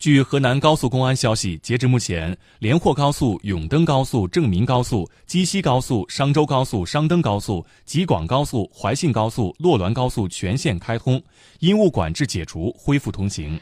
[0.00, 11.22] 据河南高速公安消息截至目前连霍高速永登高速郑明高速鸡西高速商州高速商登高速济广高速怀信高速洛栾高速全线开通
[11.58, 13.58] 因雾管制解除恢复通行。